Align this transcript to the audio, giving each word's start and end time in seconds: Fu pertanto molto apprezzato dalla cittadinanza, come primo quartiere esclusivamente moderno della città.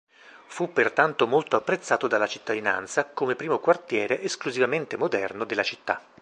Fu 0.47 0.73
pertanto 0.73 1.27
molto 1.27 1.55
apprezzato 1.57 2.07
dalla 2.07 2.25
cittadinanza, 2.25 3.05
come 3.11 3.35
primo 3.35 3.59
quartiere 3.59 4.19
esclusivamente 4.23 4.97
moderno 4.97 5.43
della 5.43 5.61
città. 5.61 6.01